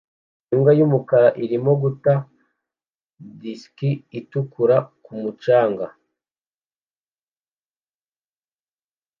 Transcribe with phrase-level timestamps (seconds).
[0.53, 2.13] Imbwa y'umukara irimo guta
[3.41, 3.89] disiki
[4.19, 5.87] itukura ku mucanga